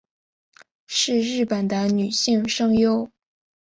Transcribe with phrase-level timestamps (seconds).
[0.87, 3.11] 是日本的女性声优。